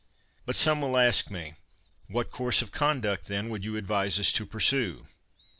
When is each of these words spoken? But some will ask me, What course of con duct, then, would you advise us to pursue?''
But 0.47 0.55
some 0.55 0.81
will 0.81 0.97
ask 0.97 1.29
me, 1.29 1.53
What 2.07 2.31
course 2.31 2.63
of 2.63 2.71
con 2.71 3.01
duct, 3.01 3.27
then, 3.27 3.49
would 3.51 3.63
you 3.63 3.77
advise 3.77 4.19
us 4.19 4.31
to 4.31 4.47
pursue?'' 4.47 5.05